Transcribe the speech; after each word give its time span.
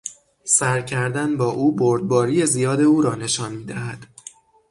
سر 0.45 0.81
کردن 0.81 1.37
با 1.37 1.49
او، 1.51 1.75
بردباری 1.75 2.45
زیاد 2.45 2.81
او 2.81 3.01
را 3.01 3.15
نشان 3.15 3.51
میدهد. 3.51 4.07